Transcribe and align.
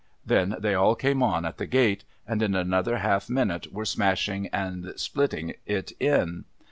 Then, 0.25 0.55
they 0.57 0.73
all 0.73 0.95
came 0.95 1.21
on 1.21 1.45
at 1.45 1.59
the 1.59 1.67
gate, 1.67 2.05
and, 2.27 2.41
in 2.41 2.55
another 2.55 2.97
half 2.97 3.29
minute 3.29 3.71
were 3.71 3.85
smashing 3.85 4.47
and 4.47 4.83
si)litting 4.85 5.57
it 5.67 5.91
in. 5.99 6.45